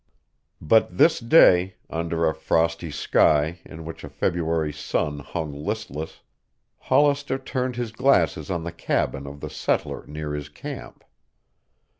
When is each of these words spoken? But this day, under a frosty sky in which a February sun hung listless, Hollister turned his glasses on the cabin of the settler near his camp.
But 0.59 0.97
this 0.97 1.19
day, 1.19 1.75
under 1.87 2.25
a 2.27 2.33
frosty 2.33 2.89
sky 2.89 3.59
in 3.63 3.85
which 3.85 4.03
a 4.03 4.09
February 4.09 4.73
sun 4.73 5.19
hung 5.19 5.53
listless, 5.53 6.21
Hollister 6.79 7.37
turned 7.37 7.75
his 7.75 7.91
glasses 7.91 8.49
on 8.49 8.63
the 8.63 8.71
cabin 8.71 9.27
of 9.27 9.41
the 9.41 9.49
settler 9.51 10.03
near 10.07 10.33
his 10.33 10.49
camp. 10.49 11.03